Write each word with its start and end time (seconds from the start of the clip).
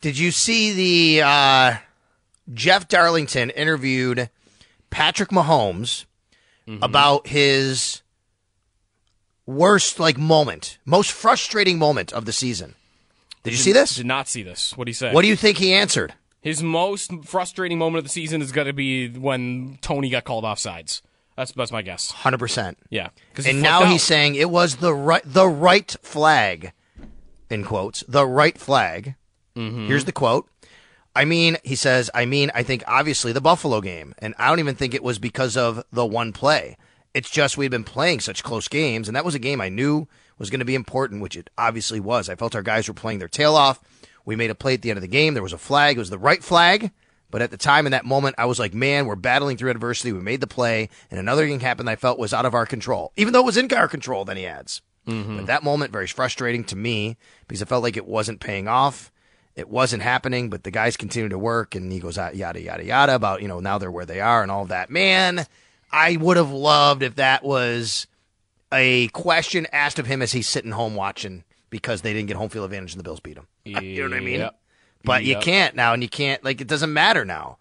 Did 0.00 0.18
you 0.18 0.30
see 0.30 1.16
the 1.18 1.22
uh, 1.26 1.76
Jeff 2.52 2.88
Darlington 2.88 3.50
interviewed 3.50 4.30
Patrick 4.90 5.30
Mahomes 5.30 6.06
about 6.82 7.26
his 7.26 8.02
worst 9.44 9.98
like 9.98 10.16
moment, 10.16 10.78
most 10.84 11.10
frustrating 11.10 11.78
moment 11.78 12.12
of 12.12 12.24
the 12.24 12.32
season? 12.32 12.76
Did 13.42 13.52
you 13.52 13.58
see 13.58 13.72
this? 13.72 13.96
Did 13.96 14.06
not 14.06 14.28
see 14.28 14.42
this. 14.42 14.76
What 14.76 14.84
do 14.84 14.90
you 14.90 14.94
say? 14.94 15.12
What 15.12 15.22
do 15.22 15.28
you 15.28 15.36
think 15.36 15.58
he 15.58 15.72
answered? 15.72 16.14
His 16.40 16.62
most 16.62 17.12
frustrating 17.24 17.78
moment 17.78 17.98
of 17.98 18.04
the 18.04 18.10
season 18.10 18.40
is 18.40 18.52
going 18.52 18.66
to 18.66 18.72
be 18.72 19.08
when 19.08 19.78
Toney 19.82 20.08
got 20.08 20.24
called 20.24 20.44
off 20.44 20.58
sides. 20.58 21.02
That's 21.36 21.52
that's 21.52 21.72
my 21.72 21.82
guess. 21.82 22.10
Hundred 22.10 22.38
percent. 22.38 22.78
Yeah. 22.90 23.08
And 23.46 23.62
now 23.62 23.78
flipped 23.78 23.92
he's 23.92 24.02
saying 24.02 24.34
it 24.34 24.50
was 24.50 24.76
the 24.76 24.94
right 24.94 25.22
the 25.24 25.48
right 25.48 25.94
flag, 26.02 26.72
in 27.48 27.64
quotes, 27.64 28.04
the 28.06 28.26
right 28.26 28.58
flag. 28.58 29.14
Mm-hmm. 29.60 29.86
Here's 29.86 30.04
the 30.04 30.12
quote. 30.12 30.48
I 31.14 31.24
mean, 31.24 31.56
he 31.64 31.74
says, 31.74 32.08
I 32.14 32.24
mean, 32.24 32.50
I 32.54 32.62
think 32.62 32.84
obviously 32.86 33.32
the 33.32 33.40
Buffalo 33.40 33.80
game, 33.80 34.14
and 34.18 34.34
I 34.38 34.48
don't 34.48 34.60
even 34.60 34.76
think 34.76 34.94
it 34.94 35.02
was 35.02 35.18
because 35.18 35.56
of 35.56 35.84
the 35.92 36.06
one 36.06 36.32
play. 36.32 36.76
It's 37.12 37.30
just 37.30 37.58
we'd 37.58 37.70
been 37.70 37.84
playing 37.84 38.20
such 38.20 38.44
close 38.44 38.68
games, 38.68 39.08
and 39.08 39.16
that 39.16 39.24
was 39.24 39.34
a 39.34 39.40
game 39.40 39.60
I 39.60 39.68
knew 39.68 40.06
was 40.38 40.50
going 40.50 40.60
to 40.60 40.64
be 40.64 40.76
important, 40.76 41.20
which 41.20 41.36
it 41.36 41.50
obviously 41.58 42.00
was. 42.00 42.28
I 42.28 42.36
felt 42.36 42.54
our 42.54 42.62
guys 42.62 42.88
were 42.88 42.94
playing 42.94 43.18
their 43.18 43.28
tail 43.28 43.56
off. 43.56 43.80
We 44.24 44.36
made 44.36 44.50
a 44.50 44.54
play 44.54 44.74
at 44.74 44.82
the 44.82 44.90
end 44.90 44.96
of 44.96 45.02
the 45.02 45.08
game. 45.08 45.34
There 45.34 45.42
was 45.42 45.52
a 45.52 45.58
flag. 45.58 45.96
It 45.96 46.00
was 46.00 46.10
the 46.10 46.18
right 46.18 46.42
flag. 46.42 46.92
But 47.30 47.42
at 47.42 47.50
the 47.50 47.56
time, 47.56 47.86
in 47.86 47.92
that 47.92 48.04
moment, 48.04 48.36
I 48.38 48.46
was 48.46 48.58
like, 48.58 48.74
man, 48.74 49.06
we're 49.06 49.16
battling 49.16 49.56
through 49.56 49.70
adversity. 49.70 50.12
We 50.12 50.20
made 50.20 50.40
the 50.40 50.46
play, 50.46 50.88
and 51.10 51.20
another 51.20 51.46
thing 51.46 51.60
happened 51.60 51.90
I 51.90 51.96
felt 51.96 52.18
was 52.18 52.32
out 52.32 52.46
of 52.46 52.54
our 52.54 52.66
control, 52.66 53.12
even 53.16 53.32
though 53.32 53.40
it 53.40 53.46
was 53.46 53.56
in 53.56 53.72
our 53.72 53.88
control, 53.88 54.24
then 54.24 54.36
he 54.36 54.46
adds. 54.46 54.82
But 55.36 55.46
that 55.46 55.64
moment, 55.64 55.92
very 55.92 56.06
frustrating 56.06 56.64
to 56.64 56.76
me 56.76 57.16
because 57.48 57.62
it 57.62 57.68
felt 57.68 57.82
like 57.82 57.96
it 57.96 58.06
wasn't 58.06 58.40
paying 58.40 58.68
off. 58.68 59.10
It 59.56 59.68
wasn't 59.68 60.02
happening, 60.02 60.48
but 60.48 60.62
the 60.62 60.70
guys 60.70 60.96
continue 60.96 61.28
to 61.28 61.38
work, 61.38 61.74
and 61.74 61.92
he 61.92 61.98
goes 61.98 62.16
ah, 62.16 62.30
yada, 62.32 62.60
yada, 62.60 62.84
yada, 62.84 63.14
about, 63.14 63.42
you 63.42 63.48
know, 63.48 63.60
now 63.60 63.78
they're 63.78 63.90
where 63.90 64.06
they 64.06 64.20
are 64.20 64.42
and 64.42 64.50
all 64.50 64.64
that. 64.66 64.90
Man, 64.90 65.46
I 65.90 66.16
would 66.16 66.36
have 66.36 66.50
loved 66.50 67.02
if 67.02 67.16
that 67.16 67.42
was 67.42 68.06
a 68.72 69.08
question 69.08 69.66
asked 69.72 69.98
of 69.98 70.06
him 70.06 70.22
as 70.22 70.32
he's 70.32 70.48
sitting 70.48 70.70
home 70.70 70.94
watching 70.94 71.44
because 71.68 72.02
they 72.02 72.12
didn't 72.12 72.28
get 72.28 72.36
home 72.36 72.48
field 72.48 72.64
advantage 72.64 72.92
and 72.92 73.00
the 73.00 73.04
Bills 73.04 73.20
beat 73.20 73.36
him. 73.36 73.46
you 73.64 74.02
know 74.02 74.10
what 74.10 74.16
I 74.16 74.24
mean? 74.24 74.40
Yep. 74.40 74.60
But 75.02 75.24
you 75.24 75.36
can't 75.38 75.74
now, 75.74 75.94
and 75.94 76.02
you 76.02 76.08
can't, 76.08 76.44
like, 76.44 76.60
it 76.60 76.68
doesn't 76.68 76.92
matter 76.92 77.24
now. 77.24 77.58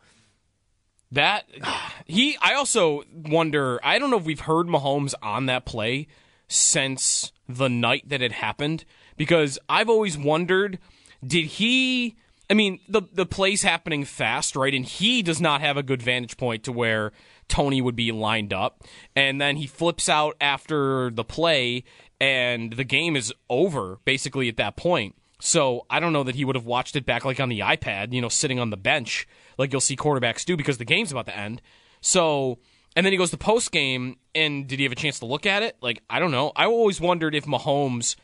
That 1.12 1.46
he 2.06 2.38
I 2.42 2.54
also 2.54 3.04
wonder 3.12 3.80
I 3.84 4.00
don't 4.00 4.12
know 4.12 4.18
if 4.18 4.26
we've 4.26 4.42
heard 4.42 4.68
Mahomes 4.68 5.14
on 5.22 5.48
that 5.48 5.66
play 5.66 6.08
since 6.48 7.32
the 7.48 7.70
night 7.70 8.10
that 8.10 8.22
it 8.22 8.32
happened 8.32 8.86
because 9.18 9.58
I've 9.68 9.90
always 9.90 10.18
wondered 10.18 10.80
did 11.26 11.46
he 11.46 12.16
I 12.50 12.54
mean 12.54 12.80
the 12.88 13.02
the 13.14 13.26
play's 13.26 13.64
happening 13.64 14.06
fast 14.06 14.56
right 14.56 14.74
and 14.74 14.86
he 14.86 15.22
does 15.22 15.42
not 15.42 15.62
have 15.62 15.78
a 15.78 15.84
good 15.84 16.02
vantage 16.02 16.38
point 16.38 16.64
to 16.64 16.72
where 16.72 17.12
Toney 17.48 17.82
would 17.82 17.96
be 17.96 18.12
lined 18.12 18.54
up 18.54 18.84
and 19.16 19.40
then 19.40 19.58
he 19.58 19.68
flips 19.68 20.08
out 20.10 20.36
after 20.40 21.10
the 21.10 21.24
play 21.24 21.84
and 22.22 22.74
the 22.74 22.84
game 22.84 23.16
is 23.16 23.34
over 23.50 24.00
basically 24.06 24.50
at 24.50 24.58
that 24.58 24.76
point 24.76 25.16
so 25.40 25.86
I 25.90 26.00
don't 26.00 26.14
know 26.14 26.24
that 26.24 26.36
he 26.36 26.46
would 26.46 26.56
have 26.56 26.66
watched 26.66 26.96
it 26.96 27.06
back 27.06 27.24
like 27.24 27.40
on 27.40 27.50
the 27.50 27.60
iPad, 27.60 28.14
you 28.14 28.22
know, 28.22 28.30
sitting 28.30 28.60
on 28.60 28.70
the 28.70 28.78
bench 28.78 29.28
like 29.58 29.72
you'll 29.72 29.82
see 29.82 29.96
quarterbacks 29.96 30.46
do 30.46 30.58
because 30.58 30.78
the 30.78 30.86
game's 30.86 31.12
about 31.12 31.26
to 31.28 31.38
end. 31.38 31.62
So, 32.02 32.60
and 32.96 33.06
then 33.06 33.14
he 33.14 33.18
goes 33.18 33.32
to 33.32 33.38
post 33.38 33.72
game, 33.72 34.18
and 34.36 34.68
did 34.68 34.80
he 34.80 34.84
have 34.84 34.92
a 34.92 34.96
chance 34.96 35.20
to 35.20 35.26
look 35.26 35.46
at 35.46 35.64
it? 35.64 35.78
Like 35.82 36.02
I 36.10 36.20
don't 36.20 36.32
know. 36.32 36.52
I 36.56 36.66
always 36.66 37.00
wondered 37.00 37.36
if 37.36 37.46
Mahomes 37.46 38.16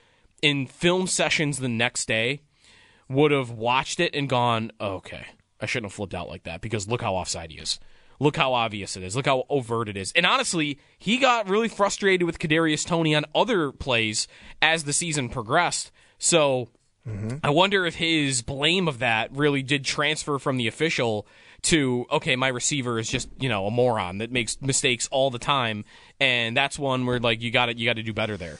in 0.41 0.67
film 0.67 1.07
sessions 1.07 1.59
the 1.59 1.69
next 1.69 2.07
day 2.07 2.41
would 3.09 3.31
have 3.31 3.51
watched 3.51 3.99
it 3.99 4.15
and 4.15 4.27
gone, 4.27 4.71
oh, 4.79 4.95
okay, 4.95 5.25
I 5.59 5.65
shouldn't 5.65 5.91
have 5.91 5.95
flipped 5.95 6.13
out 6.13 6.27
like 6.27 6.43
that 6.43 6.61
because 6.61 6.87
look 6.87 7.01
how 7.01 7.15
offside 7.15 7.51
he 7.51 7.59
is. 7.59 7.79
Look 8.19 8.37
how 8.37 8.53
obvious 8.53 8.95
it 8.95 9.03
is. 9.03 9.15
Look 9.15 9.25
how 9.25 9.43
overt 9.49 9.89
it 9.89 9.97
is. 9.97 10.13
And 10.13 10.25
honestly, 10.25 10.79
he 10.97 11.17
got 11.17 11.49
really 11.49 11.67
frustrated 11.67 12.25
with 12.25 12.39
Kadarius 12.39 12.85
Toney 12.85 13.13
on 13.13 13.25
other 13.35 13.71
plays 13.71 14.27
as 14.61 14.85
the 14.85 14.93
season 14.93 15.27
progressed. 15.27 15.91
So 16.17 16.69
I 17.43 17.51
wonder 17.51 17.85
if 17.85 17.95
his 17.95 18.41
blame 18.41 18.87
of 18.87 18.99
that 18.99 19.31
really 19.31 19.61
did 19.61 19.85
transfer 19.85 20.39
from 20.39 20.57
the 20.57 20.67
official 20.67 21.27
to 21.63 22.05
okay, 22.11 22.35
my 22.35 22.47
receiver 22.47 22.97
is 22.97 23.09
just 23.09 23.29
you 23.39 23.49
know 23.49 23.67
a 23.67 23.71
moron 23.71 24.19
that 24.19 24.31
makes 24.31 24.59
mistakes 24.61 25.07
all 25.11 25.29
the 25.29 25.39
time, 25.39 25.85
and 26.19 26.57
that's 26.57 26.79
one 26.79 27.05
where 27.05 27.19
like 27.19 27.41
you 27.41 27.51
got 27.51 27.67
to 27.67 27.77
you 27.77 27.85
got 27.85 27.97
to 27.97 28.03
do 28.03 28.13
better 28.13 28.37
there. 28.37 28.59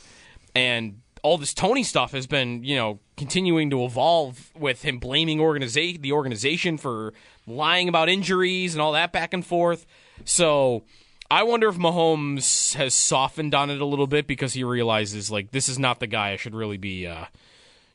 And 0.54 1.02
all 1.26 1.38
this 1.38 1.54
Toney 1.54 1.84
stuff 1.84 2.12
has 2.12 2.28
been 2.28 2.64
you 2.64 2.76
know 2.76 3.00
continuing 3.18 3.70
to 3.72 3.84
evolve 3.84 4.52
with 4.58 4.84
him 4.84 5.00
blaming 5.00 5.40
organization 5.40 6.02
the 6.02 6.12
organization 6.12 6.78
for 6.78 7.14
lying 7.48 7.90
about 7.90 8.10
injuries 8.10 8.76
and 8.76 8.82
all 8.82 8.94
that 8.94 9.12
back 9.12 9.34
and 9.34 9.46
forth. 9.46 9.86
So. 10.24 10.84
I 11.28 11.42
wonder 11.42 11.68
if 11.68 11.76
Mahomes 11.76 12.76
has 12.76 12.94
softened 12.94 13.56
on 13.56 13.72
it 13.72 13.82
a 13.82 13.86
little 13.86 14.06
bit 14.06 14.28
because 14.28 14.54
he 14.54 14.64
realizes 14.64 15.32
like 15.32 15.50
this 15.50 15.68
is 15.68 15.80
not 15.80 16.00
the 16.00 16.06
guy 16.06 16.34
I 16.34 16.36
should 16.36 16.54
really 16.54 16.78
be 16.78 17.08
uh, 17.08 17.26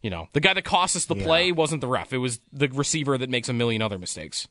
you 0.03 0.11
know, 0.11 0.29
the 0.33 0.41
guy 0.41 0.55
that 0.55 0.65
cost 0.65 0.97
us 0.97 1.05
the 1.05 1.15
play 1.15 1.53
wasn't 1.53 1.81
the 1.81 1.87
ref. 1.87 2.13
It 2.13 2.19
was 2.19 2.41
the 2.53 2.69
receiver 2.69 3.19
that 3.19 3.31
makes 3.31 3.49
a 3.49 3.53
million 3.53 3.83
other 3.83 3.99
mistakes. 3.99 4.49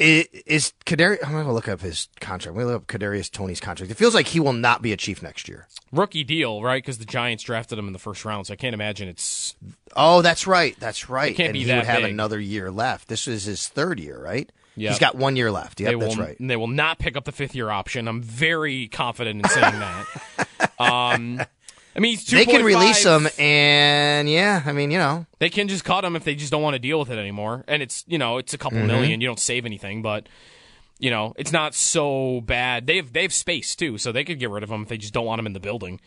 Is 0.00 0.72
Kadarius? 0.86 1.18
I'm 1.24 1.32
going 1.32 1.44
to 1.44 1.52
look 1.52 1.68
up 1.68 1.82
his 1.82 2.08
contract. 2.20 2.48
I'm 2.48 2.54
going 2.54 2.66
to 2.68 2.72
look 2.72 2.82
up 2.82 2.86
Kadarius 2.88 3.30
Toney's 3.30 3.60
contract. 3.60 3.90
It 3.90 3.96
feels 3.96 4.14
like 4.14 4.28
he 4.28 4.40
will 4.40 4.54
not 4.54 4.80
be 4.80 4.92
a 4.92 4.96
Chief 4.96 5.22
next 5.22 5.46
year. 5.46 5.68
Rookie 5.92 6.24
deal, 6.24 6.62
right? 6.62 6.82
Because 6.82 6.96
the 6.96 7.04
Giants 7.04 7.44
drafted 7.44 7.78
him 7.78 7.86
in 7.86 7.92
the 7.92 7.98
first 7.98 8.24
round, 8.24 8.46
so 8.46 8.54
I 8.54 8.56
can't 8.56 8.72
imagine 8.72 9.08
it's. 9.08 9.54
Oh, 9.94 10.22
that's 10.22 10.46
right. 10.46 10.74
That's 10.80 11.10
right. 11.10 11.36
can't 11.36 11.48
and 11.48 11.52
be 11.52 11.60
he 11.60 11.64
that 11.66 11.76
would 11.76 11.86
have 11.86 12.02
big. 12.02 12.12
another 12.12 12.40
year 12.40 12.70
left. 12.70 13.08
This 13.08 13.28
is 13.28 13.44
his 13.44 13.68
third 13.68 14.00
year, 14.00 14.18
right? 14.18 14.50
Yep. 14.76 14.88
He's 14.90 14.98
got 14.98 15.16
one 15.16 15.36
year 15.36 15.50
left. 15.50 15.80
Yeah, 15.80 15.92
that's 15.92 16.16
will, 16.16 16.24
right. 16.24 16.36
They 16.40 16.56
will 16.56 16.66
not 16.66 16.98
pick 16.98 17.16
up 17.16 17.24
the 17.24 17.32
fifth 17.32 17.54
year 17.54 17.68
option. 17.68 18.08
I'm 18.08 18.22
very 18.22 18.88
confident 18.88 19.40
in 19.44 19.48
saying 19.50 19.80
that. 19.80 20.70
um, 20.78 21.42
I 21.94 21.98
mean, 21.98 22.12
he's 22.16 22.24
They 22.26 22.46
can 22.46 22.64
release 22.64 23.04
him, 23.04 23.26
and 23.38 24.28
yeah, 24.30 24.62
I 24.64 24.72
mean, 24.72 24.90
you 24.90 24.98
know, 24.98 25.26
They 25.40 25.50
can 25.50 25.66
just 25.68 25.84
cut 25.84 26.04
him 26.04 26.14
if 26.16 26.22
they 26.24 26.34
just 26.36 26.50
don't 26.52 26.62
want 26.62 26.74
to 26.74 26.78
deal 26.78 26.98
with 27.00 27.10
it 27.10 27.18
anymore. 27.18 27.64
And 27.66 27.82
it's 27.82 28.04
you 28.06 28.18
know 28.18 28.38
it's 28.38 28.54
a 28.54 28.58
couple 28.58 28.78
Mm-hmm. 28.78 28.86
million. 28.86 29.20
You 29.20 29.26
don't 29.26 29.40
save 29.40 29.66
anything, 29.66 30.00
but 30.02 30.28
you 30.98 31.10
know 31.10 31.34
it's 31.36 31.52
not 31.52 31.74
so 31.74 32.40
bad. 32.42 32.86
They 32.86 32.96
have 32.96 33.12
they 33.12 33.22
have 33.22 33.32
space 33.32 33.74
too, 33.74 33.98
so 33.98 34.12
they 34.12 34.22
could 34.24 34.38
get 34.38 34.50
rid 34.50 34.62
of 34.62 34.70
him 34.70 34.82
if 34.82 34.88
they 34.88 34.98
just 34.98 35.12
don't 35.12 35.26
want 35.26 35.40
him 35.40 35.46
in 35.46 35.52
the 35.52 35.60
building 35.60 36.00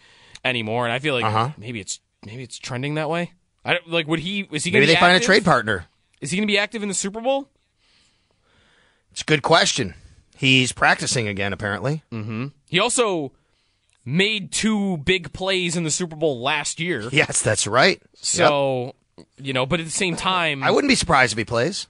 anymore. 0.45 0.85
And 0.85 0.93
I 0.93 0.99
feel 0.99 1.13
like 1.15 1.25
Uh-huh. 1.25 1.49
maybe 1.57 1.79
it's 1.81 1.99
maybe 2.25 2.43
it's 2.43 2.57
trending 2.57 2.95
that 2.95 3.09
way. 3.09 3.33
I 3.65 3.73
don't, 3.73 3.89
like 3.89 4.07
would 4.07 4.19
he 4.19 4.47
is 4.51 4.63
he 4.63 4.71
maybe 4.71 4.85
they 4.85 4.93
be 4.95 4.99
find 4.99 5.15
a 5.21 5.25
trade 5.25 5.43
partner. 5.43 5.85
Is 6.21 6.31
he 6.31 6.37
going 6.37 6.47
to 6.47 6.51
be 6.51 6.57
active 6.57 6.81
in 6.81 6.87
the 6.87 6.93
Super 6.95 7.19
Bowl? 7.19 7.49
It's 9.11 9.21
a 9.21 9.25
good 9.25 9.41
question. 9.43 9.93
He's 10.37 10.71
practicing 10.71 11.27
again, 11.27 11.53
apparently. 11.53 12.01
Mm-hmm. 12.11 12.47
He 12.69 12.79
also 12.79 13.33
made 14.05 14.51
two 14.51 14.97
big 14.97 15.33
plays 15.33 15.75
in 15.75 15.83
the 15.83 15.91
Super 15.91 16.15
Bowl 16.15 16.41
last 16.41 16.79
year. 16.79 17.09
Yes, 17.11 17.41
that's 17.41 17.67
right. 17.67 17.99
Yep. 18.01 18.09
So 18.21 18.95
you 19.37 19.53
know, 19.53 19.65
but 19.65 19.79
at 19.79 19.85
the 19.85 19.91
same 19.91 20.15
time, 20.15 20.63
I 20.63 20.71
wouldn't 20.71 20.89
be 20.89 20.95
surprised 20.95 21.33
if 21.33 21.37
he 21.37 21.45
plays. 21.45 21.87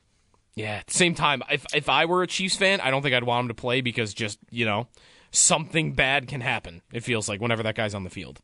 Yeah, 0.56 0.76
at 0.76 0.88
the 0.88 0.94
same 0.94 1.16
time, 1.16 1.42
if 1.50 1.66
if 1.74 1.90
I 1.90 2.06
were 2.06 2.24
a 2.24 2.28
Chiefs 2.28 2.56
fan, 2.56 2.80
I 2.82 2.92
don't 2.92 3.02
think 3.02 3.16
I'd 3.16 3.24
want 3.24 3.46
him 3.46 3.48
to 3.50 3.54
play 3.54 3.82
because 3.82 4.14
just 4.14 4.40
you 4.52 4.66
know 4.66 4.88
something 5.32 5.94
bad 5.94 6.28
can 6.28 6.42
happen. 6.42 6.82
It 6.92 7.04
feels 7.04 7.28
like 7.28 7.42
whenever 7.42 7.64
that 7.64 7.76
guy's 7.76 7.96
on 7.96 8.04
the 8.04 8.10
field. 8.10 8.40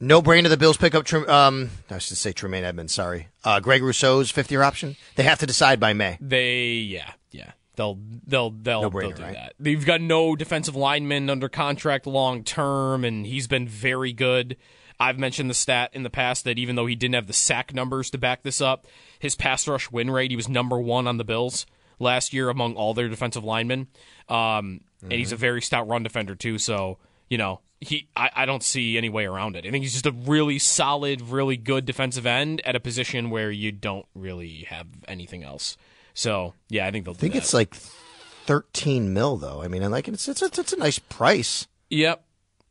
No 0.00 0.20
brainer. 0.20 0.48
The 0.48 0.56
Bills 0.56 0.76
pick 0.76 0.94
up. 0.94 1.10
Um, 1.28 1.70
I 1.88 1.98
should 1.98 2.16
say 2.16 2.32
Tremaine 2.32 2.64
Edmunds. 2.64 2.92
Sorry, 2.92 3.28
uh, 3.44 3.60
Greg 3.60 3.82
Rousseau's 3.82 4.30
fifth 4.30 4.50
year 4.50 4.62
option. 4.62 4.96
They 5.14 5.22
have 5.22 5.38
to 5.38 5.46
decide 5.46 5.78
by 5.78 5.92
May. 5.92 6.18
They 6.20 6.72
yeah 6.72 7.12
yeah 7.30 7.52
they'll 7.76 7.98
they'll 8.26 8.50
they'll, 8.50 8.90
they'll 8.90 8.90
do 8.90 9.22
right? 9.22 9.34
that. 9.34 9.54
They've 9.58 9.84
got 9.84 10.00
no 10.00 10.36
defensive 10.36 10.76
lineman 10.76 11.30
under 11.30 11.48
contract 11.48 12.06
long 12.06 12.44
term, 12.44 13.04
and 13.04 13.26
he's 13.26 13.46
been 13.46 13.68
very 13.68 14.12
good. 14.12 14.56
I've 15.00 15.18
mentioned 15.18 15.50
the 15.50 15.54
stat 15.54 15.90
in 15.94 16.04
the 16.04 16.10
past 16.10 16.44
that 16.44 16.58
even 16.58 16.76
though 16.76 16.86
he 16.86 16.94
didn't 16.94 17.14
have 17.14 17.26
the 17.26 17.32
sack 17.32 17.74
numbers 17.74 18.10
to 18.10 18.18
back 18.18 18.42
this 18.42 18.60
up, 18.60 18.86
his 19.18 19.34
pass 19.34 19.66
rush 19.66 19.90
win 19.90 20.10
rate 20.10 20.30
he 20.30 20.36
was 20.36 20.48
number 20.48 20.78
one 20.78 21.06
on 21.06 21.16
the 21.16 21.24
Bills 21.24 21.66
last 21.98 22.32
year 22.32 22.48
among 22.48 22.74
all 22.76 22.94
their 22.94 23.08
defensive 23.08 23.44
linemen. 23.44 23.88
Um, 24.28 24.82
and 25.02 25.12
he's 25.12 25.32
a 25.32 25.36
very 25.36 25.60
stout 25.60 25.88
run 25.88 26.02
defender 26.02 26.34
too. 26.34 26.58
So 26.58 26.98
you 27.28 27.38
know 27.38 27.60
he 27.80 28.08
I, 28.14 28.30
I 28.34 28.46
don't 28.46 28.62
see 28.62 28.96
any 28.96 29.08
way 29.08 29.26
around 29.26 29.56
it. 29.56 29.66
I 29.66 29.70
think 29.70 29.82
he's 29.82 29.92
just 29.92 30.06
a 30.06 30.12
really 30.12 30.58
solid, 30.58 31.20
really 31.20 31.56
good 31.56 31.84
defensive 31.84 32.26
end 32.26 32.60
at 32.64 32.76
a 32.76 32.80
position 32.80 33.30
where 33.30 33.50
you 33.50 33.72
don't 33.72 34.06
really 34.14 34.66
have 34.68 34.86
anything 35.08 35.42
else. 35.42 35.76
So 36.14 36.54
yeah, 36.68 36.86
I 36.86 36.90
think 36.90 37.04
they'll. 37.04 37.14
I 37.14 37.18
think 37.18 37.34
it's 37.34 37.54
like 37.54 37.74
thirteen 37.74 39.12
mil, 39.12 39.36
though. 39.36 39.62
I 39.62 39.68
mean, 39.68 39.82
and 39.82 39.92
like 39.92 40.08
it's 40.08 40.28
it's 40.28 40.42
it's, 40.42 40.58
it's 40.58 40.72
a 40.72 40.78
nice 40.78 40.98
price. 40.98 41.66
Yep. 41.90 42.24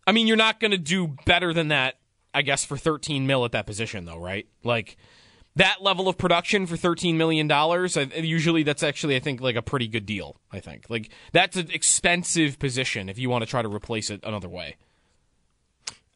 I 0.08 0.12
mean, 0.12 0.28
you're 0.28 0.38
not 0.38 0.60
going 0.60 0.72
to 0.72 0.78
do 0.78 1.16
better 1.26 1.54
than 1.54 1.68
that, 1.70 2.00
I 2.34 2.42
guess, 2.42 2.66
for 2.66 2.76
13 2.76 3.28
mil 3.28 3.46
at 3.46 3.52
that 3.52 3.68
position, 3.68 4.06
though, 4.06 4.18
right? 4.18 4.48
Like 4.64 4.98
that 5.56 5.82
level 5.82 6.08
of 6.08 6.18
production 6.18 6.66
for 6.66 6.76
13 6.76 7.18
million 7.18 7.48
dollars. 7.48 7.98
Usually, 8.16 8.64
that's 8.64 8.84
actually, 8.84 9.16
I 9.16 9.20
think, 9.20 9.42
like 9.42 9.56
a 9.56 9.62
pretty 9.62 9.88
good 9.88 10.06
deal. 10.06 10.38
I 10.52 10.60
think, 10.60 10.90
like 10.90 11.10
that's 11.32 11.56
an 11.56 11.70
expensive 11.72 12.58
position 12.58 13.10
if 13.10 13.20
you 13.20 13.30
want 13.30 13.44
to 13.44 13.50
try 13.50 13.62
to 13.62 13.70
replace 13.70 14.10
it 14.10 14.22
another 14.24 14.50
way. 14.50 14.78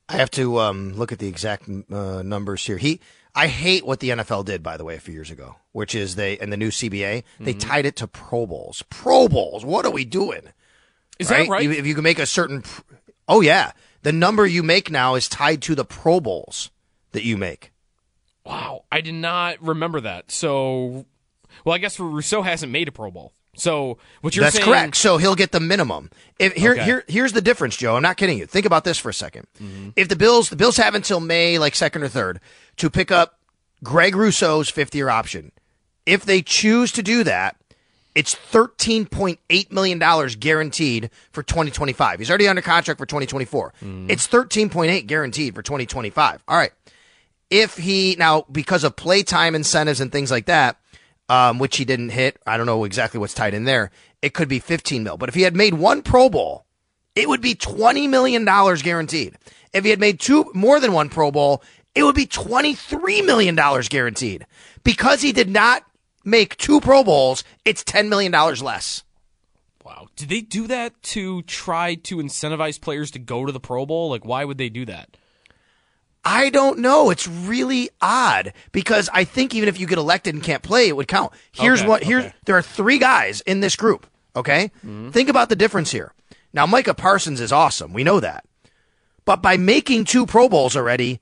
I 0.08 0.18
have 0.18 0.32
to 0.32 0.60
um, 0.60 0.94
look 0.94 1.12
at 1.12 1.20
the 1.20 1.28
exact 1.28 1.68
uh, 1.92 2.22
numbers 2.22 2.66
here. 2.66 2.78
He, 2.78 3.02
I 3.38 3.48
hate 3.48 3.86
what 3.86 4.00
the 4.00 4.10
NFL 4.10 4.46
did, 4.46 4.64
by 4.64 4.78
the 4.78 4.86
way, 4.86 4.96
a 4.96 5.00
few 5.00 5.14
years 5.14 5.30
ago, 5.30 5.58
which 5.74 5.94
is 5.94 6.16
they 6.16 6.38
and 6.38 6.54
the 6.54 6.58
new 6.58 6.70
CBA 6.70 7.24
they 7.40 7.52
Mm-hmm. 7.54 7.60
tied 7.60 7.86
it 7.86 7.98
to 7.98 8.08
Pro 8.08 8.46
Bowls. 8.48 8.84
Pro 8.90 9.28
Bowls. 9.28 9.66
What 9.66 9.86
are 9.86 9.92
we 9.92 10.06
doing? 10.06 10.42
Is 11.20 11.28
that 11.30 11.48
right? 11.50 11.70
If 11.70 11.86
you 11.86 11.96
can 11.96 12.04
make 12.04 12.20
a 12.20 12.26
certain, 12.26 12.64
oh 13.28 13.42
yeah, 13.42 13.72
the 14.04 14.12
number 14.14 14.46
you 14.46 14.64
make 14.64 14.90
now 14.90 15.16
is 15.16 15.28
tied 15.30 15.62
to 15.64 15.76
the 15.76 15.86
Pro 15.86 16.20
Bowls 16.20 16.70
that 17.12 17.24
you 17.24 17.36
make. 17.38 17.72
Wow, 18.46 18.84
I 18.92 19.02
did 19.02 19.16
not 19.16 19.62
remember 19.62 20.00
that. 20.02 20.30
So, 20.32 21.06
well, 21.64 21.74
I 21.76 21.78
guess 21.80 22.00
Rousseau 22.00 22.42
hasn't 22.44 22.72
made 22.72 22.88
a 22.88 22.92
Pro 22.92 23.12
Bowl. 23.12 23.34
So 23.56 23.98
what 24.22 24.36
you're 24.36 24.44
That's 24.44 24.56
saying? 24.58 24.66
correct. 24.68 24.98
So 24.98 25.18
he'll 25.18 25.36
get 25.36 25.52
the 25.52 25.60
minimum. 25.60 26.10
If 26.40 26.54
here, 26.54 26.74
Okay. 26.74 26.84
here, 26.84 27.04
here's 27.08 27.34
the 27.34 27.42
difference, 27.42 27.76
Joe. 27.78 27.96
I'm 27.96 28.02
not 28.02 28.18
kidding 28.18 28.38
you. 28.38 28.46
Think 28.46 28.66
about 28.66 28.84
this 28.84 28.98
for 28.98 29.10
a 29.10 29.14
2nd 29.14 29.46
Mm-hmm. 29.62 29.90
If 29.96 30.10
the 30.10 30.16
Bills, 30.16 30.50
the 30.50 30.56
Bills 30.56 30.78
have 30.78 30.96
until 30.96 31.20
May, 31.20 31.58
like 31.58 31.76
second 31.76 32.04
or 32.04 32.08
third, 32.10 32.40
to 32.78 32.90
pick 32.90 33.12
up 33.12 33.40
Greg 33.84 34.16
Rousseau's 34.16 34.70
fifth 34.70 34.94
year 34.96 35.10
option. 35.10 35.52
If 36.06 36.26
they 36.26 36.42
choose 36.42 36.92
to 36.94 37.02
do 37.04 37.24
that, 37.24 37.56
it's 38.14 38.36
$13.8 38.36 39.72
million 39.72 40.00
guaranteed 40.40 41.10
for 41.32 41.44
2025. 41.44 42.20
He's 42.20 42.30
already 42.30 42.48
under 42.48 42.62
contract 42.62 42.98
for 42.98 43.06
2024. 43.06 43.74
Mm-hmm. 43.84 44.10
It's 44.10 44.28
13.8 44.28 45.06
guaranteed 45.08 45.56
for 45.56 45.62
2025. 45.62 46.44
All 46.48 46.58
right. 46.58 46.72
If 47.50 47.78
he 47.78 48.16
now 48.18 48.46
because 48.52 48.84
of 48.84 48.96
playtime 48.96 49.54
incentives 49.56 50.02
and 50.02 50.12
things 50.12 50.32
like 50.32 50.46
that, 50.46 50.78
um, 51.30 51.60
which 51.60 51.78
he 51.78 51.86
didn't 51.86 52.10
hit, 52.10 52.38
I 52.46 52.58
don't 52.58 52.66
know 52.66 52.84
exactly 52.84 53.20
what's 53.20 53.34
tied 53.34 53.54
in 53.54 53.66
there. 53.66 53.92
It 54.22 54.34
could 54.34 54.48
be 54.48 54.60
15 54.60 55.04
mil. 55.04 55.18
But 55.18 55.30
if 55.30 55.36
he 55.36 55.42
had 55.44 55.56
made 55.56 55.74
one 55.74 56.02
Pro 56.02 56.30
Bowl, 56.30 56.66
it 57.16 57.30
would 57.30 57.42
be 57.42 57.56
20 57.56 58.08
million 58.08 58.46
dollars 58.46 58.82
guaranteed. 58.82 59.36
If 59.74 59.84
he 59.84 59.90
had 59.90 60.00
made 60.00 60.20
two 60.20 60.52
more 60.54 60.80
than 60.80 60.94
one 60.94 61.10
Pro 61.10 61.32
Bowl, 61.32 61.64
it 61.94 62.04
would 62.04 62.16
be 62.16 62.26
23 62.26 63.22
million 63.22 63.56
dollars 63.56 63.90
guaranteed. 63.90 64.46
Because 64.84 65.22
he 65.22 65.32
did 65.32 65.50
not 65.50 65.84
make 66.24 66.58
two 66.58 66.82
Pro 66.82 67.04
Bowls, 67.04 67.44
it's 67.64 67.84
10 67.84 68.10
million 68.10 68.32
dollars 68.32 68.62
less. 68.62 69.04
Wow, 69.84 70.08
did 70.16 70.30
they 70.30 70.42
do 70.42 70.66
that 70.68 71.00
to 71.04 71.44
try 71.44 71.94
to 71.96 72.18
incentivize 72.18 72.82
players 72.82 73.12
to 73.12 73.20
go 73.20 73.46
to 73.46 73.52
the 73.52 73.60
Pro 73.60 73.86
Bowl? 73.86 74.10
Like, 74.10 74.26
why 74.26 74.44
would 74.44 74.58
they 74.58 74.70
do 74.70 74.86
that? 74.86 75.16
I 76.28 76.50
don't 76.50 76.80
know. 76.80 77.12
It's 77.12 77.28
really 77.28 77.90
odd 78.02 78.52
because 78.72 79.10
I 79.14 79.24
think 79.26 79.54
even 79.54 79.70
if 79.70 79.80
you 79.80 79.86
get 79.86 80.00
elected 80.00 80.34
and 80.34 80.44
can't 80.44 80.64
play, 80.64 80.88
it 80.88 80.96
would 80.96 81.08
count. 81.08 81.32
Here's 81.52 81.82
Okay, 81.82 81.88
what 81.88 82.04
here's 82.04 82.26
okay. 82.26 82.36
there 82.46 82.58
are 82.58 82.64
three 82.64 82.98
guys 82.98 83.42
in 83.42 83.60
this 83.60 83.76
group. 83.76 84.08
Okay, 84.36 84.72
mm-hmm. 84.78 85.12
think 85.12 85.30
about 85.30 85.50
the 85.50 85.56
difference 85.56 85.92
here. 85.92 86.14
Now, 86.52 86.66
Micah 86.66 86.96
Parsons 86.96 87.40
is 87.40 87.52
awesome. 87.52 87.94
We 87.94 88.04
know 88.04 88.20
that, 88.20 88.44
but 89.24 89.42
by 89.42 89.58
making 89.58 90.06
two 90.06 90.26
Pro 90.26 90.50
Bowls 90.50 90.76
already, 90.76 91.22